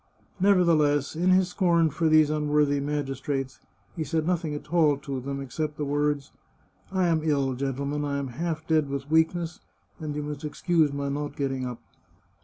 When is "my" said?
10.91-11.09